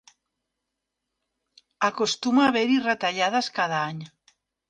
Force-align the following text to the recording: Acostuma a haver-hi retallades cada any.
Acostuma 1.89 2.43
a 2.45 2.47
haver-hi 2.53 2.79
retallades 2.87 3.53
cada 3.61 3.85
any. 3.93 4.01